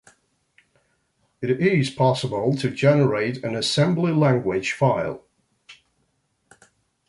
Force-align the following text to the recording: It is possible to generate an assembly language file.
It 1.43 1.61
is 1.61 1.91
possible 1.91 2.55
to 2.57 2.71
generate 2.71 3.43
an 3.43 3.55
assembly 3.55 4.11
language 4.11 4.71
file. 4.71 5.23